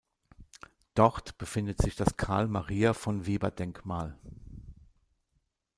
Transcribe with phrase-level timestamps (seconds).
[0.95, 4.17] Dort befindet sich das Carl-Maria-von-Weber-Denkmal.